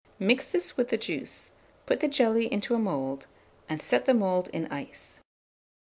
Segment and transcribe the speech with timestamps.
[0.17, 1.53] Mix this with the juice;
[1.85, 3.27] put the jelly into a mould,
[3.69, 5.19] and set the mould in ice.